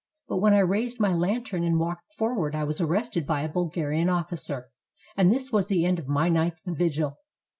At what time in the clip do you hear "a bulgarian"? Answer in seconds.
3.43-4.07